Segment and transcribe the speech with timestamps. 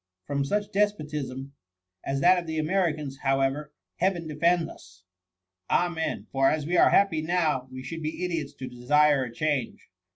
[0.25, 1.53] From such despotism
[2.03, 3.71] as that of the Americans, however.
[3.97, 5.03] Heaven defend us !^
[5.69, 6.25] "Amen!
[6.31, 9.91] For, as we are happy now, we should be idiots to desire a change.